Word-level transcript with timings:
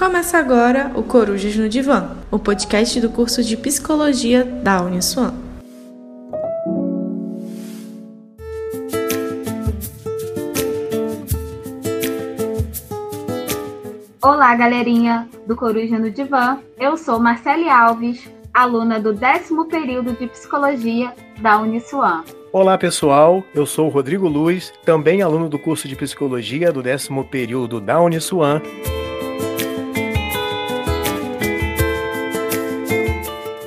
Começa 0.00 0.38
agora 0.38 0.90
o 0.94 1.02
Corujas 1.02 1.54
no 1.56 1.68
Divã, 1.68 2.16
o 2.30 2.38
podcast 2.38 2.98
do 3.02 3.10
curso 3.10 3.44
de 3.44 3.54
Psicologia 3.54 4.42
da 4.42 4.80
Uniswan. 4.80 5.34
Olá, 14.22 14.54
galerinha 14.54 15.28
do 15.46 15.54
Coruja 15.54 15.98
no 15.98 16.10
Divã. 16.10 16.58
Eu 16.78 16.96
sou 16.96 17.20
Marcele 17.20 17.68
Alves, 17.68 18.26
aluna 18.54 18.98
do 18.98 19.12
décimo 19.12 19.66
período 19.66 20.14
de 20.14 20.26
Psicologia 20.28 21.12
da 21.42 21.60
Uniswan. 21.60 22.24
Olá 22.50 22.78
pessoal, 22.78 23.44
eu 23.54 23.66
sou 23.66 23.88
o 23.88 23.90
Rodrigo 23.90 24.26
Luz, 24.26 24.72
também 24.82 25.20
aluno 25.20 25.46
do 25.46 25.58
curso 25.58 25.86
de 25.86 25.94
Psicologia 25.94 26.72
do 26.72 26.82
décimo 26.82 27.22
período 27.22 27.82
da 27.82 28.00
Uniswan. 28.00 28.62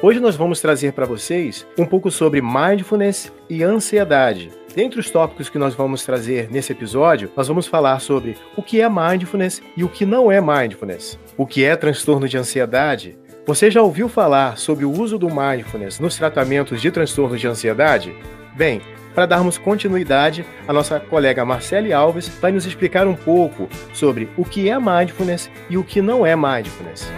Hoje 0.04 0.20
nós 0.20 0.36
vamos 0.36 0.60
trazer 0.60 0.92
para 0.92 1.06
vocês 1.06 1.66
um 1.80 1.86
pouco 1.86 2.12
sobre 2.12 2.42
mindfulness 2.42 3.32
e 3.50 3.64
ansiedade. 3.64 4.52
Dentre 4.76 5.00
os 5.00 5.10
tópicos 5.10 5.50
que 5.50 5.58
nós 5.58 5.76
vamos 5.76 6.04
trazer 6.04 6.52
nesse 6.52 6.74
episódio, 6.74 7.32
nós 7.38 7.48
vamos 7.48 7.68
falar 7.68 7.98
sobre 8.00 8.36
o 8.58 8.62
que 8.62 8.82
é 8.82 8.90
mindfulness 8.90 9.62
e 9.78 9.82
o 9.82 9.88
que 9.88 10.06
não 10.06 10.30
é 10.30 10.42
mindfulness, 10.42 11.18
o 11.38 11.48
que 11.48 11.64
é 11.64 11.74
transtorno 11.78 12.28
de 12.28 12.38
ansiedade. 12.38 13.18
Você 13.48 13.72
já 13.72 13.82
ouviu 13.82 14.10
falar 14.10 14.58
sobre 14.58 14.84
o 14.84 14.92
uso 14.92 15.18
do 15.18 15.30
mindfulness 15.30 16.02
nos 16.02 16.18
tratamentos 16.18 16.82
de 16.82 16.92
transtorno 16.92 17.38
de 17.38 17.48
ansiedade? 17.48 18.14
Bem, 18.58 18.82
para 19.16 19.26
darmos 19.26 19.58
continuidade, 19.58 20.46
a 20.68 20.74
nossa 20.74 21.00
colega 21.00 21.46
Marcele 21.46 21.94
Alves 21.94 22.28
vai 22.28 22.52
nos 22.52 22.66
explicar 22.66 23.08
um 23.08 23.16
pouco 23.16 23.70
sobre 23.94 24.28
o 24.36 24.44
que 24.44 24.70
é 24.70 24.78
mindfulness 24.78 25.50
e 25.70 25.78
o 25.78 25.84
que 25.84 26.02
não 26.02 26.26
é 26.26 26.36
mindfulness. 26.36 27.10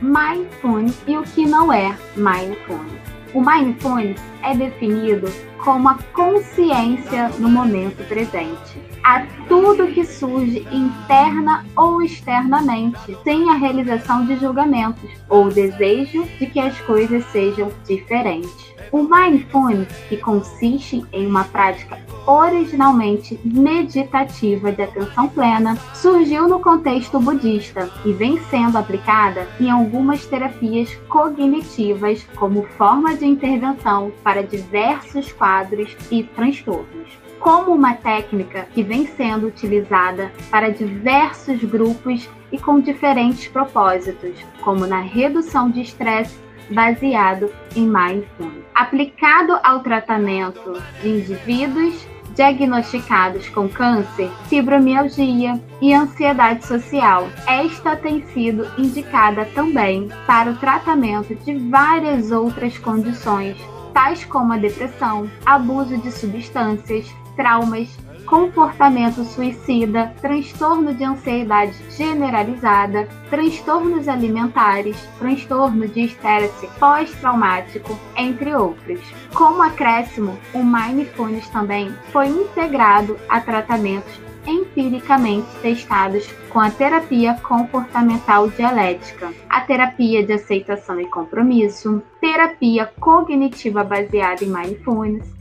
Mindfulness 0.00 1.00
e 1.06 1.16
o 1.16 1.22
que 1.22 1.46
não 1.46 1.72
é 1.72 1.96
mindfulness. 2.16 3.00
O 3.32 3.40
mindfulness 3.40 4.20
é 4.42 4.54
definido 4.56 5.30
como 5.58 5.88
a 5.88 5.98
consciência 6.12 7.28
no 7.38 7.48
momento 7.48 8.06
presente, 8.08 8.80
a 9.04 9.24
tudo 9.46 9.86
que 9.88 10.04
surge 10.04 10.66
interna 10.72 11.64
ou 11.76 12.02
externamente, 12.02 13.16
sem 13.22 13.48
a 13.50 13.54
realização 13.54 14.24
de 14.26 14.36
julgamentos 14.36 15.10
ou 15.28 15.48
desejo 15.48 16.24
de 16.38 16.46
que 16.46 16.58
as 16.58 16.78
coisas 16.80 17.24
sejam 17.26 17.70
diferentes. 17.86 18.74
O 18.92 19.04
mindfulness, 19.04 19.88
que 20.08 20.16
consiste 20.16 21.04
em 21.12 21.26
uma 21.26 21.44
prática 21.44 21.98
originalmente 22.26 23.38
meditativa 23.44 24.72
de 24.72 24.82
atenção 24.82 25.28
plena, 25.28 25.76
surgiu 25.94 26.48
no 26.48 26.58
contexto 26.58 27.20
budista 27.20 27.88
e 28.04 28.12
vem 28.12 28.40
sendo 28.50 28.76
aplicada 28.76 29.46
em 29.60 29.70
algumas 29.70 30.26
terapias 30.26 30.92
cognitivas 31.08 32.26
como 32.34 32.64
forma 32.76 33.14
de 33.14 33.26
intervenção 33.26 34.12
para 34.24 34.42
diversos 34.42 35.32
quadros 35.32 35.96
e 36.10 36.24
transtornos. 36.24 37.18
Como 37.38 37.72
uma 37.72 37.94
técnica 37.94 38.66
que 38.74 38.82
vem 38.82 39.06
sendo 39.06 39.46
utilizada 39.46 40.32
para 40.50 40.70
diversos 40.70 41.62
grupos 41.62 42.28
e 42.52 42.58
com 42.58 42.80
diferentes 42.80 43.46
propósitos, 43.48 44.36
como 44.60 44.86
na 44.86 45.00
redução 45.00 45.70
de 45.70 45.80
estresse 45.80 46.36
baseado 46.70 47.50
em 47.74 47.86
mindfulness. 47.86 48.64
Aplicado 48.74 49.58
ao 49.62 49.80
tratamento 49.80 50.80
de 51.02 51.08
indivíduos 51.08 52.06
diagnosticados 52.34 53.48
com 53.48 53.68
câncer, 53.68 54.30
fibromialgia 54.48 55.60
e 55.80 55.92
ansiedade 55.92 56.64
social. 56.64 57.28
Esta 57.46 57.96
tem 57.96 58.24
sido 58.28 58.66
indicada 58.78 59.44
também 59.46 60.08
para 60.26 60.50
o 60.50 60.56
tratamento 60.56 61.34
de 61.34 61.58
várias 61.68 62.30
outras 62.30 62.78
condições, 62.78 63.56
tais 63.92 64.24
como 64.24 64.52
a 64.52 64.56
depressão, 64.56 65.30
abuso 65.44 65.98
de 65.98 66.10
substâncias, 66.12 67.06
traumas, 67.36 67.88
comportamento 68.30 69.24
suicida, 69.24 70.14
transtorno 70.20 70.94
de 70.94 71.02
ansiedade 71.02 71.74
generalizada, 71.90 73.08
transtornos 73.28 74.06
alimentares, 74.06 74.96
transtorno 75.18 75.88
de 75.88 76.02
estresse 76.02 76.68
pós-traumático, 76.78 77.98
entre 78.16 78.54
outros. 78.54 79.00
Como 79.34 79.60
acréscimo, 79.60 80.38
o 80.54 80.62
Mindfulness 80.62 81.48
também 81.48 81.92
foi 82.12 82.28
integrado 82.28 83.18
a 83.28 83.40
tratamentos 83.40 84.20
empiricamente 84.46 85.48
testados 85.60 86.32
com 86.50 86.60
a 86.60 86.70
terapia 86.70 87.34
comportamental 87.42 88.48
dialética, 88.48 89.32
a 89.48 89.60
terapia 89.62 90.24
de 90.24 90.34
aceitação 90.34 91.00
e 91.00 91.06
compromisso, 91.06 92.00
terapia 92.20 92.86
cognitiva 93.00 93.82
baseada 93.82 94.44
em 94.44 94.48
mindfulness, 94.48 95.39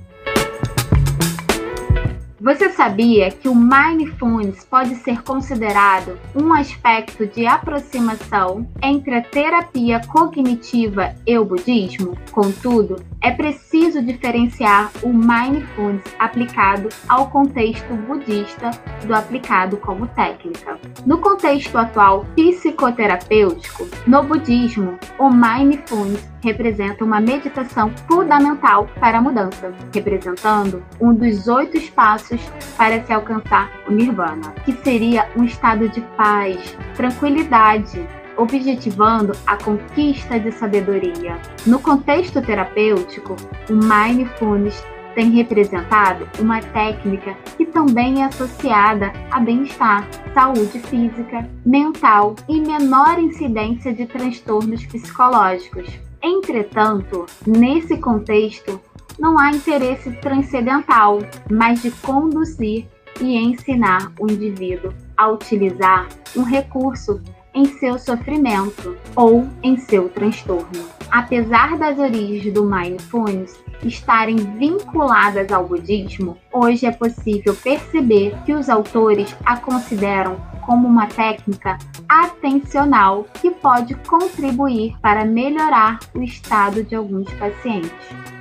você 2.42 2.70
sabia 2.70 3.30
que 3.32 3.50
o 3.50 3.56
mindfulness 3.56 4.64
pode 4.64 4.96
ser 4.96 5.22
considerado 5.24 6.18
um 6.34 6.54
aspecto 6.54 7.28
de 7.28 7.46
aproximação 7.46 8.66
entre 8.82 9.16
a 9.16 9.22
terapia 9.22 10.00
cognitiva 10.08 11.14
e 11.28 11.38
o 11.38 11.44
budismo? 11.44 12.18
Contudo, 12.32 13.04
é 13.22 13.32
preciso 13.32 14.02
diferenciar 14.02 14.92
o 15.04 15.10
mindfulness 15.10 16.04
aplicado 16.18 16.90
ao 17.08 17.30
contexto 17.30 17.94
budista 17.94 18.72
do 19.06 19.14
aplicado 19.14 19.78
como 19.78 20.08
técnica. 20.08 20.78
No 21.06 21.18
contexto 21.18 21.78
atual 21.78 22.26
psicoterapêutico, 22.36 23.88
no 24.08 24.24
budismo, 24.24 24.98
o 25.18 25.30
mindfulness 25.30 26.30
representa 26.42 27.04
uma 27.04 27.20
meditação 27.20 27.92
fundamental 28.08 28.88
para 29.00 29.18
a 29.18 29.22
mudança, 29.22 29.74
representando 29.94 30.84
um 31.00 31.14
dos 31.14 31.48
oito 31.48 31.80
passos 31.92 32.42
para 32.78 33.04
se 33.04 33.12
alcançar 33.12 33.70
o 33.88 33.92
nirvana, 33.92 34.54
que 34.66 34.74
seria 34.84 35.30
um 35.36 35.44
estado 35.44 35.90
de 35.90 36.02
paz, 36.16 36.78
tranquilidade, 36.96 38.08
objetivando 38.40 39.34
a 39.46 39.58
conquista 39.58 40.40
de 40.40 40.52
sabedoria. 40.52 41.38
No 41.68 41.80
contexto 41.80 42.42
terapêutico, 42.42 43.36
o 43.70 43.74
mindfulness 43.74 44.82
tem 45.14 45.32
representado 45.32 46.28
uma 46.40 46.62
técnica 46.62 47.36
que 47.58 47.66
também 47.66 48.22
é 48.22 48.26
associada 48.26 49.12
a 49.30 49.40
bem-estar, 49.40 50.08
saúde 50.34 50.80
física, 50.80 51.50
mental 51.66 52.36
e 52.48 52.62
menor 52.62 53.20
incidência 53.20 53.94
de 53.94 54.06
transtornos 54.06 54.86
psicológicos. 54.86 55.90
Entretanto, 56.22 57.26
nesse 57.46 57.98
contexto, 57.98 58.80
não 59.20 59.38
há 59.38 59.52
interesse 59.52 60.12
transcendental, 60.22 61.20
mas 61.52 61.82
de 61.82 61.92
conduzir 61.92 62.88
e 63.20 63.36
ensinar 63.36 64.14
o 64.18 64.32
indivíduo 64.32 64.94
a 65.18 65.28
utilizar 65.28 66.08
um 66.38 66.44
recurso 66.44 67.22
em 67.54 67.66
seu 67.66 67.98
sofrimento 67.98 68.98
ou 69.16 69.48
em 69.64 69.78
seu 69.78 70.10
transtorno. 70.10 70.88
Apesar 71.12 71.78
das 71.78 71.98
origens 71.98 72.54
do 72.54 72.64
mindfulness 72.64 73.60
estarem 73.84 74.36
vinculadas 74.36 75.52
ao 75.52 75.68
budismo, 75.68 76.38
hoje 76.52 76.86
é 76.86 76.92
possível 76.92 77.56
perceber 77.56 78.38
que 78.46 78.54
os 78.54 78.70
autores 78.70 79.36
a 79.46 79.58
consideram 79.58 80.40
como 80.66 80.88
uma 80.88 81.08
técnica 81.08 81.80
atencional 82.08 83.26
que 83.42 83.50
pode 83.50 83.96
contribuir 84.08 84.96
para 85.02 85.26
melhorar 85.26 85.98
o 86.14 86.22
estado 86.22 86.84
de 86.84 86.94
alguns 86.94 87.32
pacientes. 87.34 87.92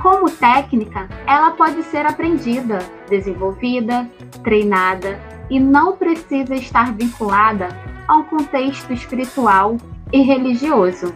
Como 0.03 0.31
técnica, 0.31 1.09
ela 1.27 1.53
pode 1.53 1.83
ser 1.85 2.05
aprendida, 2.05 2.81
desenvolvida, 3.09 4.09
treinada 4.45 5.19
e 5.49 5.59
não 5.59 5.97
precisa 5.97 6.55
estar 6.55 6.93
vinculada 6.93 7.69
a 8.09 8.17
um 8.17 8.25
contexto 8.25 8.93
espiritual 8.93 9.77
e 10.13 10.23
religioso. 10.23 11.15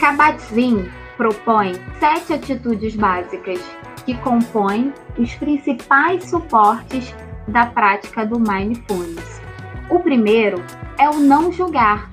Kabat-Zinn 0.00 0.88
propõe 1.16 1.74
sete 2.00 2.32
atitudes 2.32 2.96
básicas 2.96 3.60
que 4.04 4.14
compõem 4.18 4.92
os 5.16 5.32
principais 5.36 6.24
suportes 6.24 7.14
da 7.46 7.66
prática 7.66 8.26
do 8.26 8.40
mindfulness. 8.40 9.40
O 9.88 10.00
primeiro 10.00 10.62
é 10.98 11.08
o 11.08 11.20
não 11.20 11.52
julgar, 11.52 12.10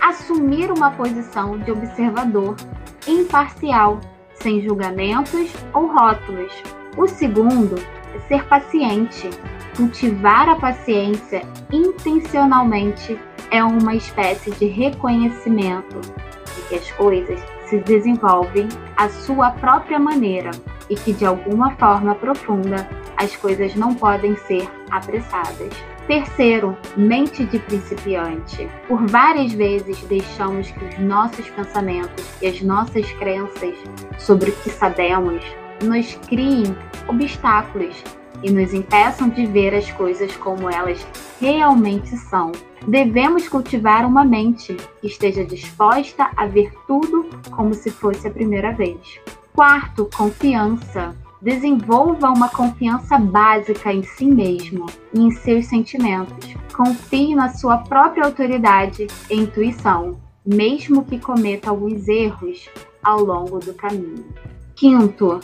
assumir 0.00 0.70
uma 0.70 0.92
posição 0.92 1.58
de 1.58 1.72
observador 1.72 2.54
imparcial, 3.08 3.98
sem 4.34 4.62
julgamentos 4.62 5.52
ou 5.72 5.86
rótulos. 5.86 6.52
O 6.96 7.08
segundo 7.08 7.76
ser 8.28 8.44
paciente. 8.46 9.28
Cultivar 9.76 10.48
a 10.48 10.56
paciência 10.56 11.42
intencionalmente 11.72 13.18
é 13.50 13.62
uma 13.62 13.94
espécie 13.94 14.50
de 14.52 14.66
reconhecimento 14.66 16.00
de 16.00 16.62
que 16.68 16.74
as 16.74 16.90
coisas 16.92 17.40
se 17.66 17.78
desenvolvem 17.78 18.68
à 18.96 19.08
sua 19.08 19.50
própria 19.52 19.98
maneira 19.98 20.50
e 20.90 20.94
que 20.94 21.12
de 21.12 21.24
alguma 21.24 21.70
forma 21.76 22.14
profunda 22.14 22.86
as 23.16 23.34
coisas 23.36 23.74
não 23.74 23.94
podem 23.94 24.36
ser 24.36 24.68
apressadas. 24.90 25.72
Terceiro, 26.06 26.76
mente 26.96 27.44
de 27.44 27.58
principiante. 27.60 28.68
Por 28.88 29.06
várias 29.06 29.52
vezes 29.52 30.02
deixamos 30.02 30.70
que 30.70 30.84
os 30.84 30.98
nossos 30.98 31.48
pensamentos 31.50 32.24
e 32.42 32.48
as 32.48 32.60
nossas 32.60 33.10
crenças 33.12 33.74
sobre 34.18 34.50
o 34.50 34.56
que 34.56 34.70
sabemos 34.70 35.42
nos 35.82 36.14
criem 36.28 36.76
obstáculos 37.08 38.02
e 38.42 38.50
nos 38.50 38.74
impeçam 38.74 39.28
de 39.28 39.46
ver 39.46 39.74
as 39.74 39.90
coisas 39.92 40.34
como 40.36 40.68
elas 40.68 41.06
realmente 41.40 42.16
são. 42.16 42.52
Devemos 42.86 43.48
cultivar 43.48 44.04
uma 44.04 44.24
mente 44.24 44.76
que 45.00 45.06
esteja 45.06 45.44
disposta 45.44 46.30
a 46.36 46.46
ver 46.46 46.72
tudo 46.86 47.28
como 47.50 47.72
se 47.74 47.90
fosse 47.90 48.26
a 48.26 48.30
primeira 48.30 48.72
vez. 48.72 49.20
Quarto, 49.54 50.08
confiança. 50.16 51.14
Desenvolva 51.40 52.30
uma 52.30 52.48
confiança 52.48 53.18
básica 53.18 53.92
em 53.92 54.02
si 54.02 54.26
mesmo 54.26 54.86
e 55.12 55.20
em 55.20 55.30
seus 55.32 55.66
sentimentos. 55.66 56.54
Confie 56.72 57.34
na 57.34 57.48
sua 57.50 57.78
própria 57.78 58.24
autoridade 58.24 59.08
e 59.28 59.34
intuição, 59.34 60.20
mesmo 60.46 61.04
que 61.04 61.18
cometa 61.18 61.70
alguns 61.70 62.06
erros 62.06 62.68
ao 63.02 63.24
longo 63.24 63.58
do 63.58 63.74
caminho. 63.74 64.24
Quinto, 64.76 65.40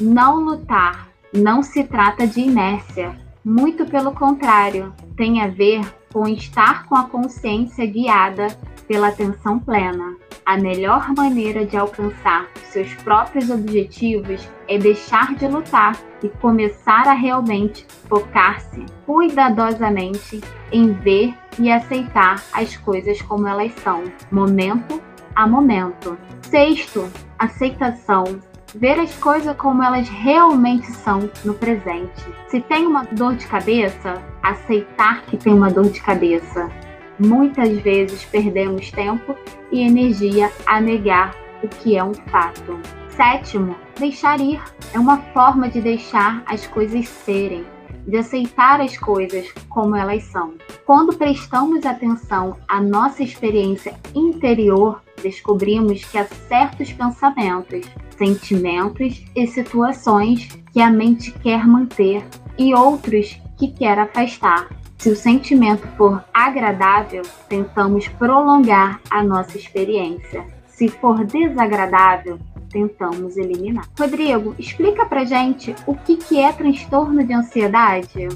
não 0.00 0.40
lutar. 0.40 1.08
Não 1.32 1.62
se 1.62 1.84
trata 1.84 2.26
de 2.26 2.40
inércia. 2.40 3.18
Muito 3.44 3.86
pelo 3.86 4.12
contrário, 4.12 4.94
tem 5.16 5.40
a 5.40 5.48
ver 5.48 5.80
com 6.12 6.28
estar 6.28 6.86
com 6.86 6.94
a 6.94 7.04
consciência 7.04 7.84
guiada 7.86 8.48
pela 8.86 9.08
atenção 9.08 9.58
plena. 9.58 10.16
A 10.44 10.58
melhor 10.58 11.12
maneira 11.16 11.64
de 11.64 11.76
alcançar 11.76 12.48
seus 12.64 12.92
próprios 12.94 13.48
objetivos 13.48 14.48
é 14.68 14.76
deixar 14.76 15.34
de 15.34 15.46
lutar 15.46 15.96
e 16.22 16.28
começar 16.28 17.06
a 17.06 17.12
realmente 17.12 17.86
focar-se 18.08 18.84
cuidadosamente 19.06 20.40
em 20.70 20.92
ver 20.92 21.34
e 21.58 21.70
aceitar 21.70 22.42
as 22.52 22.76
coisas 22.76 23.22
como 23.22 23.46
elas 23.46 23.72
são, 23.74 24.04
momento 24.30 25.02
a 25.34 25.46
momento. 25.46 26.18
Sexto, 26.42 27.10
aceitação. 27.38 28.24
Ver 28.74 28.98
as 28.98 29.14
coisas 29.16 29.56
como 29.56 29.82
elas 29.82 30.08
realmente 30.08 30.86
são 30.86 31.30
no 31.44 31.54
presente. 31.54 32.24
Se 32.48 32.60
tem 32.60 32.86
uma 32.86 33.04
dor 33.04 33.36
de 33.36 33.46
cabeça, 33.46 34.22
aceitar 34.42 35.22
que 35.26 35.36
tem 35.36 35.52
uma 35.52 35.70
dor 35.70 35.90
de 35.90 36.00
cabeça 36.00 36.70
Muitas 37.18 37.78
vezes 37.78 38.24
perdemos 38.24 38.90
tempo 38.90 39.36
e 39.70 39.82
energia 39.82 40.50
a 40.66 40.80
negar 40.80 41.34
o 41.62 41.68
que 41.68 41.96
é 41.96 42.02
um 42.02 42.14
fato. 42.14 42.80
Sétimo, 43.10 43.76
deixar 43.98 44.40
ir 44.40 44.60
é 44.92 44.98
uma 44.98 45.18
forma 45.32 45.68
de 45.68 45.80
deixar 45.80 46.42
as 46.46 46.66
coisas 46.66 47.06
serem, 47.06 47.64
de 48.08 48.16
aceitar 48.16 48.80
as 48.80 48.96
coisas 48.96 49.52
como 49.68 49.94
elas 49.94 50.24
são. 50.24 50.54
Quando 50.84 51.16
prestamos 51.16 51.86
atenção 51.86 52.56
à 52.66 52.80
nossa 52.80 53.22
experiência 53.22 53.94
interior, 54.14 55.00
descobrimos 55.22 56.04
que 56.04 56.18
há 56.18 56.24
certos 56.24 56.92
pensamentos, 56.92 57.86
sentimentos 58.22 59.24
e 59.34 59.48
situações 59.48 60.48
que 60.72 60.80
a 60.80 60.88
mente 60.88 61.32
quer 61.32 61.66
manter 61.66 62.24
e 62.56 62.72
outros 62.72 63.36
que 63.58 63.66
quer 63.72 63.98
afastar. 63.98 64.68
Se 64.96 65.10
o 65.10 65.16
sentimento 65.16 65.88
for 65.96 66.24
agradável, 66.32 67.22
tentamos 67.48 68.06
prolongar 68.06 69.00
a 69.10 69.24
nossa 69.24 69.58
experiência. 69.58 70.46
Se 70.68 70.88
for 70.88 71.24
desagradável, 71.24 72.38
tentamos 72.70 73.36
eliminar. 73.36 73.88
Rodrigo, 73.98 74.54
explica 74.56 75.04
pra 75.04 75.24
gente 75.24 75.74
o 75.84 75.96
que, 75.96 76.16
que 76.16 76.38
é 76.38 76.52
transtorno 76.52 77.24
de 77.24 77.32
ansiedade? 77.32 78.28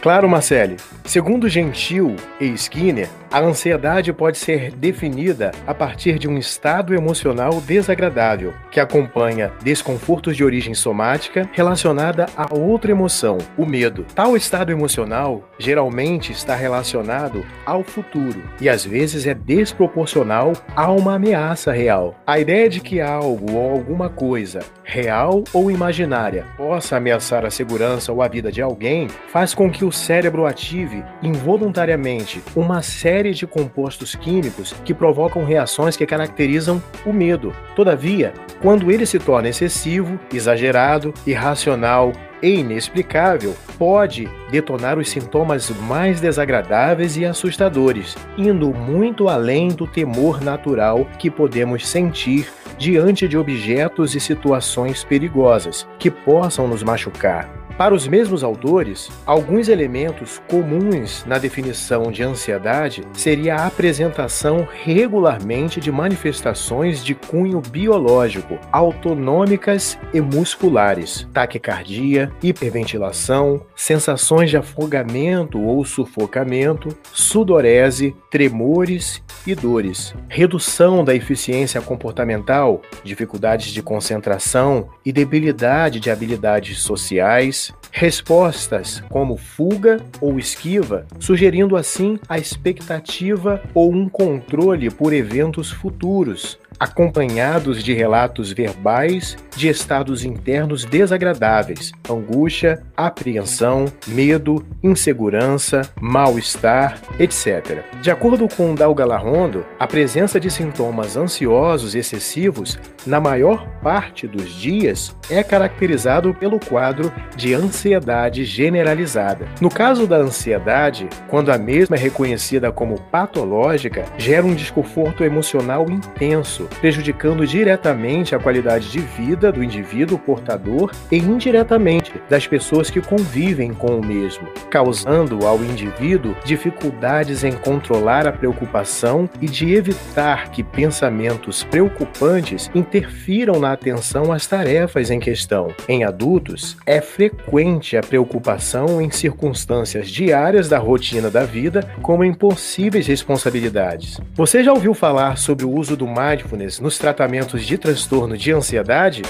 Claro, 0.00 0.28
Marcele. 0.28 0.76
Segundo 1.04 1.48
Gentil 1.48 2.16
e 2.40 2.46
Skinner, 2.46 3.08
a 3.32 3.40
ansiedade 3.40 4.12
pode 4.12 4.36
ser 4.36 4.70
definida 4.72 5.52
a 5.66 5.72
partir 5.72 6.18
de 6.18 6.28
um 6.28 6.36
estado 6.36 6.94
emocional 6.94 7.62
desagradável, 7.62 8.52
que 8.70 8.78
acompanha 8.78 9.50
desconfortos 9.62 10.36
de 10.36 10.44
origem 10.44 10.74
somática 10.74 11.48
relacionada 11.52 12.26
a 12.36 12.54
outra 12.54 12.90
emoção, 12.90 13.38
o 13.56 13.64
medo. 13.64 14.04
Tal 14.14 14.36
estado 14.36 14.70
emocional 14.70 15.48
geralmente 15.58 16.30
está 16.30 16.54
relacionado 16.54 17.42
ao 17.64 17.82
futuro 17.82 18.42
e 18.60 18.68
às 18.68 18.84
vezes 18.84 19.26
é 19.26 19.32
desproporcional 19.32 20.52
a 20.76 20.92
uma 20.92 21.14
ameaça 21.14 21.72
real. 21.72 22.14
A 22.26 22.38
ideia 22.38 22.68
de 22.68 22.80
que 22.80 23.00
algo 23.00 23.52
ou 23.52 23.70
alguma 23.70 24.10
coisa, 24.10 24.60
real 24.84 25.42
ou 25.54 25.70
imaginária, 25.70 26.44
possa 26.58 26.98
ameaçar 26.98 27.46
a 27.46 27.50
segurança 27.50 28.12
ou 28.12 28.20
a 28.20 28.28
vida 28.28 28.52
de 28.52 28.60
alguém 28.60 29.08
faz 29.28 29.54
com 29.54 29.70
que 29.70 29.86
o 29.86 29.92
cérebro 29.92 30.44
ative 30.44 31.02
involuntariamente 31.22 32.42
uma 32.54 32.82
série 32.82 33.21
série 33.22 33.34
de 33.34 33.46
compostos 33.46 34.16
químicos 34.16 34.74
que 34.84 34.92
provocam 34.92 35.44
reações 35.44 35.96
que 35.96 36.04
caracterizam 36.04 36.82
o 37.06 37.12
medo. 37.12 37.54
Todavia, 37.76 38.34
quando 38.60 38.90
ele 38.90 39.06
se 39.06 39.16
torna 39.20 39.48
excessivo, 39.48 40.18
exagerado, 40.34 41.14
irracional 41.24 42.12
e 42.42 42.56
inexplicável, 42.56 43.54
pode 43.78 44.28
detonar 44.50 44.98
os 44.98 45.08
sintomas 45.08 45.70
mais 45.70 46.20
desagradáveis 46.20 47.16
e 47.16 47.24
assustadores, 47.24 48.16
indo 48.36 48.74
muito 48.74 49.28
além 49.28 49.68
do 49.68 49.86
temor 49.86 50.42
natural 50.42 51.06
que 51.16 51.30
podemos 51.30 51.86
sentir 51.86 52.48
diante 52.76 53.28
de 53.28 53.38
objetos 53.38 54.16
e 54.16 54.20
situações 54.20 55.04
perigosas 55.04 55.86
que 55.96 56.10
possam 56.10 56.66
nos 56.66 56.82
machucar. 56.82 57.61
Para 57.76 57.94
os 57.94 58.06
mesmos 58.06 58.44
autores, 58.44 59.10
alguns 59.26 59.68
elementos 59.68 60.40
comuns 60.48 61.24
na 61.26 61.38
definição 61.38 62.12
de 62.12 62.22
ansiedade 62.22 63.02
seria 63.14 63.56
a 63.56 63.66
apresentação 63.66 64.66
regularmente 64.84 65.80
de 65.80 65.90
manifestações 65.90 67.04
de 67.04 67.14
cunho 67.14 67.60
biológico, 67.60 68.58
autonômicas 68.70 69.98
e 70.12 70.20
musculares, 70.20 71.26
taquicardia, 71.32 72.30
hiperventilação, 72.42 73.64
sensações 73.74 74.50
de 74.50 74.56
afogamento 74.56 75.60
ou 75.60 75.84
sufocamento, 75.84 76.96
sudorese, 77.12 78.14
tremores 78.30 79.22
e 79.46 79.54
dores, 79.54 80.14
redução 80.28 81.04
da 81.04 81.14
eficiência 81.14 81.80
comportamental, 81.80 82.80
dificuldades 83.04 83.72
de 83.72 83.82
concentração 83.82 84.88
e 85.04 85.12
debilidade 85.12 86.00
de 86.00 86.10
habilidades 86.10 86.80
sociais, 86.80 87.61
respostas 87.90 89.02
como 89.10 89.36
fuga 89.36 89.98
ou 90.20 90.38
esquiva, 90.38 91.06
sugerindo 91.20 91.76
assim 91.76 92.18
a 92.28 92.38
expectativa 92.38 93.62
ou 93.74 93.92
um 93.92 94.08
controle 94.08 94.90
por 94.90 95.12
eventos 95.12 95.70
futuros, 95.70 96.58
acompanhados 96.78 97.82
de 97.82 97.92
relatos 97.92 98.52
verbais 98.52 99.36
de 99.56 99.68
estados 99.68 100.24
internos 100.24 100.84
desagradáveis, 100.84 101.92
angústia, 102.08 102.82
apreensão, 102.96 103.86
medo, 104.06 104.64
insegurança, 104.82 105.82
mal-estar, 106.00 106.98
etc. 107.18 107.82
De 108.00 108.10
acordo 108.10 108.48
com 108.48 108.74
Dalgalarrondo, 108.74 109.64
a 109.78 109.86
presença 109.86 110.40
de 110.40 110.50
sintomas 110.50 111.16
ansiosos 111.16 111.94
excessivos 111.94 112.78
na 113.06 113.20
maior 113.20 113.66
parte 113.82 114.26
dos 114.26 114.50
dias 114.50 115.14
é 115.30 115.42
caracterizado 115.42 116.34
pelo 116.34 116.58
quadro 116.58 117.12
de 117.36 117.54
ansiedade 117.54 118.44
generalizada. 118.44 119.46
No 119.60 119.68
caso 119.68 120.06
da 120.06 120.16
ansiedade, 120.16 121.08
quando 121.28 121.50
a 121.50 121.58
mesma 121.58 121.96
é 121.96 121.98
reconhecida 121.98 122.72
como 122.72 123.00
patológica, 123.00 124.04
gera 124.16 124.46
um 124.46 124.54
desconforto 124.54 125.24
emocional 125.24 125.86
intenso, 125.90 126.61
prejudicando 126.80 127.46
diretamente 127.46 128.34
a 128.34 128.38
qualidade 128.38 128.90
de 128.90 129.00
vida 129.00 129.52
do 129.52 129.62
indivíduo 129.62 130.18
portador 130.18 130.90
e 131.10 131.16
indiretamente 131.16 132.12
das 132.28 132.46
pessoas 132.46 132.90
que 132.90 133.00
convivem 133.00 133.72
com 133.72 133.98
o 133.98 134.04
mesmo, 134.04 134.48
causando 134.70 135.46
ao 135.46 135.58
indivíduo 135.62 136.36
dificuldades 136.44 137.44
em 137.44 137.52
controlar 137.52 138.26
a 138.26 138.32
preocupação 138.32 139.28
e 139.40 139.46
de 139.46 139.74
evitar 139.74 140.50
que 140.50 140.62
pensamentos 140.62 141.64
preocupantes 141.64 142.70
interfiram 142.74 143.58
na 143.58 143.72
atenção 143.72 144.32
às 144.32 144.46
tarefas 144.46 145.10
em 145.10 145.20
questão. 145.20 145.74
Em 145.88 146.04
adultos, 146.04 146.76
é 146.86 147.00
frequente 147.00 147.96
a 147.96 148.00
preocupação 148.00 149.00
em 149.00 149.10
circunstâncias 149.10 150.08
diárias 150.08 150.68
da 150.68 150.78
rotina 150.78 151.30
da 151.30 151.44
vida, 151.44 151.80
como 152.02 152.24
em 152.24 152.32
possíveis 152.32 153.06
responsabilidades. 153.06 154.20
Você 154.34 154.62
já 154.62 154.72
ouviu 154.72 154.94
falar 154.94 155.36
sobre 155.36 155.64
o 155.64 155.70
uso 155.70 155.96
do 155.96 156.06
mindfulness 156.06 156.51
mindfulness 156.52 156.80
nos 156.80 156.98
tratamentos 156.98 157.64
de 157.64 157.78
transtorno 157.78 158.36
de 158.36 158.52
ansiedade? 158.52 159.22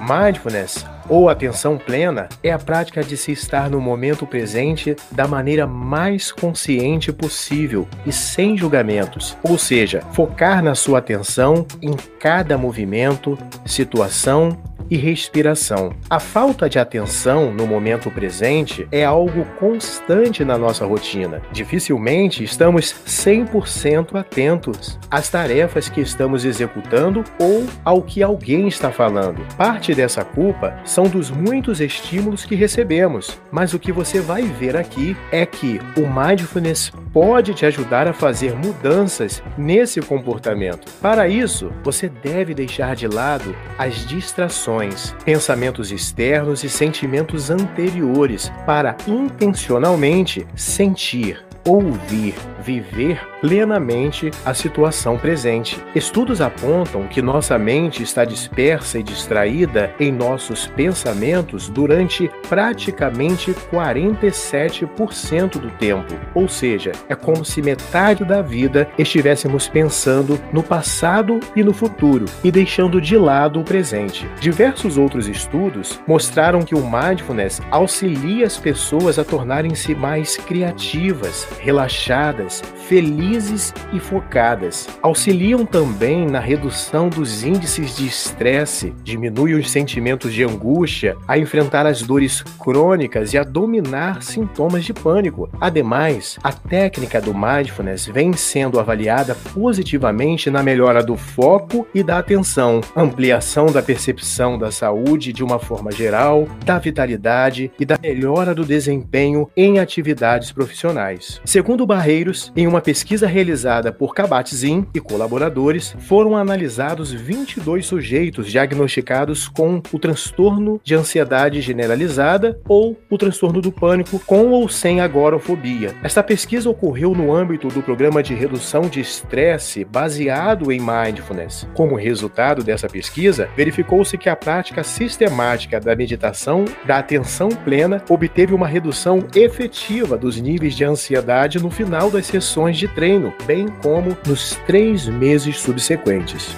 Mindfulness 0.00 0.84
ou 1.08 1.28
atenção 1.28 1.78
plena 1.78 2.28
é 2.42 2.52
a 2.52 2.58
prática 2.58 3.02
de 3.02 3.16
se 3.16 3.32
estar 3.32 3.70
no 3.70 3.80
momento 3.80 4.26
presente 4.26 4.94
da 5.10 5.26
maneira 5.26 5.66
mais 5.66 6.30
consciente 6.30 7.12
possível 7.12 7.88
e 8.06 8.12
sem 8.12 8.56
julgamentos, 8.56 9.36
ou 9.42 9.56
seja, 9.56 10.02
focar 10.12 10.62
na 10.62 10.74
sua 10.74 10.98
atenção 10.98 11.66
em 11.80 11.94
cada 12.18 12.58
movimento, 12.58 13.38
situação 13.64 14.58
e 14.90 14.96
respiração. 14.96 15.92
A 16.08 16.18
falta 16.18 16.68
de 16.68 16.78
atenção 16.78 17.52
no 17.52 17.66
momento 17.66 18.10
presente 18.10 18.86
é 18.90 19.04
algo 19.04 19.44
constante 19.58 20.44
na 20.44 20.56
nossa 20.56 20.86
rotina. 20.86 21.42
Dificilmente 21.52 22.42
estamos 22.42 22.94
100% 23.06 24.18
atentos 24.18 24.98
às 25.10 25.28
tarefas 25.28 25.88
que 25.88 26.00
estamos 26.00 26.44
executando 26.44 27.24
ou 27.38 27.66
ao 27.84 28.02
que 28.02 28.22
alguém 28.22 28.68
está 28.68 28.90
falando. 28.90 29.44
Parte 29.56 29.94
dessa 29.94 30.24
culpa 30.24 30.78
são 30.84 31.04
dos 31.04 31.30
muitos 31.30 31.80
estímulos 31.80 32.44
que 32.44 32.54
recebemos, 32.54 33.38
mas 33.50 33.74
o 33.74 33.78
que 33.78 33.92
você 33.92 34.20
vai 34.20 34.42
ver 34.42 34.76
aqui 34.76 35.16
é 35.30 35.44
que 35.44 35.80
o 35.96 36.06
mindfulness 36.06 36.92
pode 37.12 37.54
te 37.54 37.66
ajudar 37.66 38.06
a 38.06 38.12
fazer 38.12 38.54
mudanças 38.54 39.42
nesse 39.56 40.00
comportamento. 40.00 40.90
Para 41.00 41.28
isso, 41.28 41.72
você 41.82 42.08
deve 42.08 42.54
deixar 42.54 42.94
de 42.94 43.06
lado 43.06 43.54
as 43.78 44.06
distrações 44.06 44.77
emoções, 44.78 45.14
pensamentos 45.24 45.90
externos 45.90 46.62
e 46.62 46.68
sentimentos 46.68 47.50
anteriores 47.50 48.50
para 48.64 48.96
intencionalmente 49.06 50.46
sentir, 50.54 51.44
ouvir, 51.66 52.34
viver 52.62 53.20
plenamente 53.40 54.30
a 54.44 54.52
situação 54.52 55.16
presente. 55.16 55.82
Estudos 55.94 56.40
apontam 56.40 57.06
que 57.06 57.22
nossa 57.22 57.58
mente 57.58 58.02
está 58.02 58.24
dispersa 58.24 58.98
e 58.98 59.02
distraída 59.02 59.94
em 59.98 60.12
nossos 60.12 60.66
pensamentos 60.66 61.68
durante 61.68 62.30
praticamente 62.48 63.52
47% 63.72 65.58
do 65.58 65.70
tempo, 65.72 66.14
ou 66.34 66.48
seja, 66.48 66.92
é 67.08 67.14
como 67.14 67.44
se 67.44 67.62
metade 67.62 68.24
da 68.24 68.42
vida 68.42 68.88
estivéssemos 68.98 69.68
pensando 69.68 70.40
no 70.52 70.62
passado 70.62 71.40
e 71.54 71.62
no 71.62 71.72
futuro 71.72 72.24
e 72.42 72.50
deixando 72.50 73.00
de 73.00 73.16
lado 73.16 73.60
o 73.60 73.64
presente. 73.64 74.28
Diversos 74.40 74.98
outros 74.98 75.28
estudos 75.28 76.00
mostraram 76.06 76.62
que 76.62 76.74
o 76.74 76.82
mindfulness 76.82 77.60
auxilia 77.70 78.46
as 78.46 78.56
pessoas 78.56 79.18
a 79.18 79.24
tornarem-se 79.24 79.94
mais 79.94 80.36
criativas, 80.36 81.46
relaxadas, 81.60 82.47
felizes 82.88 83.72
e 83.92 84.00
focadas. 84.00 84.88
Auxiliam 85.02 85.64
também 85.64 86.26
na 86.26 86.40
redução 86.40 87.08
dos 87.08 87.44
índices 87.44 87.96
de 87.96 88.06
estresse, 88.06 88.94
diminui 89.02 89.54
os 89.54 89.70
sentimentos 89.70 90.32
de 90.32 90.44
angústia, 90.44 91.16
a 91.26 91.38
enfrentar 91.38 91.86
as 91.86 92.02
dores 92.02 92.42
crônicas 92.58 93.32
e 93.32 93.38
a 93.38 93.44
dominar 93.44 94.22
sintomas 94.22 94.84
de 94.84 94.92
pânico. 94.92 95.48
Ademais, 95.60 96.38
a 96.42 96.52
técnica 96.52 97.20
do 97.20 97.34
mindfulness 97.34 98.06
vem 98.06 98.32
sendo 98.32 98.80
avaliada 98.80 99.34
positivamente 99.52 100.50
na 100.50 100.62
melhora 100.62 101.02
do 101.02 101.16
foco 101.16 101.86
e 101.94 102.02
da 102.02 102.18
atenção, 102.18 102.80
ampliação 102.96 103.66
da 103.66 103.82
percepção 103.82 104.58
da 104.58 104.70
saúde 104.70 105.32
de 105.32 105.42
uma 105.42 105.58
forma 105.58 105.90
geral, 105.90 106.46
da 106.64 106.78
vitalidade 106.78 107.70
e 107.78 107.84
da 107.84 107.98
melhora 108.00 108.54
do 108.54 108.64
desempenho 108.64 109.48
em 109.56 109.78
atividades 109.78 110.52
profissionais. 110.52 111.40
Segundo 111.44 111.86
Barreiros, 111.86 112.37
em 112.56 112.66
uma 112.66 112.80
pesquisa 112.80 113.26
realizada 113.26 113.92
por 113.92 114.14
Kabat-Zinn 114.14 114.84
e 114.94 115.00
colaboradores, 115.00 115.94
foram 116.00 116.36
analisados 116.36 117.12
22 117.12 117.86
sujeitos 117.86 118.50
diagnosticados 118.50 119.48
com 119.48 119.82
o 119.92 119.98
transtorno 119.98 120.80
de 120.82 120.94
ansiedade 120.94 121.60
generalizada 121.60 122.60
ou 122.68 122.96
o 123.10 123.18
transtorno 123.18 123.60
do 123.60 123.72
pânico 123.72 124.18
com 124.20 124.48
ou 124.48 124.68
sem 124.68 125.00
agorafobia. 125.00 125.94
Esta 126.02 126.22
pesquisa 126.22 126.70
ocorreu 126.70 127.14
no 127.14 127.34
âmbito 127.34 127.68
do 127.68 127.82
programa 127.82 128.22
de 128.22 128.34
redução 128.34 128.82
de 128.82 129.00
estresse 129.00 129.84
baseado 129.84 130.70
em 130.72 130.80
mindfulness. 130.80 131.66
Como 131.74 131.96
resultado 131.96 132.62
dessa 132.62 132.88
pesquisa, 132.88 133.48
verificou-se 133.56 134.16
que 134.16 134.28
a 134.28 134.36
prática 134.36 134.82
sistemática 134.82 135.80
da 135.80 135.94
meditação 135.94 136.64
da 136.84 136.98
atenção 136.98 137.48
plena 137.48 138.02
obteve 138.08 138.54
uma 138.54 138.66
redução 138.66 139.26
efetiva 139.34 140.16
dos 140.16 140.40
níveis 140.40 140.74
de 140.74 140.84
ansiedade 140.84 141.58
no 141.58 141.70
final 141.70 142.10
das 142.10 142.27
sessões 142.28 142.76
de 142.76 142.86
treino, 142.86 143.34
bem 143.44 143.66
como 143.82 144.16
nos 144.26 144.54
três 144.66 145.06
meses 145.06 145.58
subsequentes. 145.58 146.54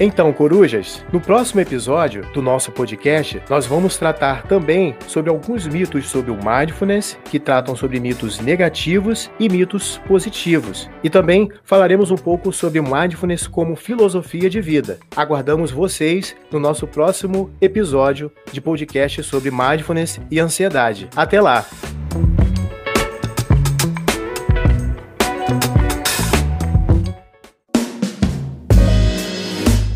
Então, 0.00 0.32
corujas, 0.32 1.04
no 1.12 1.20
próximo 1.20 1.60
episódio 1.60 2.24
do 2.32 2.40
nosso 2.40 2.70
podcast, 2.70 3.42
nós 3.50 3.66
vamos 3.66 3.96
tratar 3.96 4.44
também 4.44 4.94
sobre 5.08 5.28
alguns 5.28 5.66
mitos 5.66 6.08
sobre 6.08 6.30
o 6.30 6.36
mindfulness, 6.36 7.18
que 7.24 7.40
tratam 7.40 7.74
sobre 7.74 7.98
mitos 7.98 8.38
negativos 8.38 9.28
e 9.40 9.48
mitos 9.48 9.98
positivos. 10.06 10.88
E 11.02 11.10
também 11.10 11.50
falaremos 11.64 12.12
um 12.12 12.16
pouco 12.16 12.52
sobre 12.52 12.80
mindfulness 12.80 13.48
como 13.48 13.74
filosofia 13.74 14.48
de 14.48 14.60
vida. 14.60 15.00
Aguardamos 15.16 15.72
vocês 15.72 16.36
no 16.52 16.60
nosso 16.60 16.86
próximo 16.86 17.50
episódio 17.60 18.30
de 18.52 18.60
podcast 18.60 19.24
sobre 19.24 19.50
mindfulness 19.50 20.20
e 20.30 20.38
ansiedade. 20.38 21.08
Até 21.16 21.40
lá! 21.40 21.66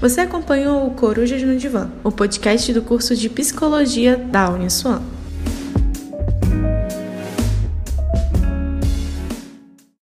Você 0.03 0.21
acompanhou 0.23 0.85
o 0.85 0.91
Corujas 0.91 1.41
no 1.45 1.57
Divã, 1.57 1.89
o 2.03 2.11
podcast 2.11 2.73
do 2.73 2.83
curso 2.83 3.15
de 3.15 3.29
Psicologia 3.29 4.17
da 4.17 4.51
Uniswan. 4.51 5.01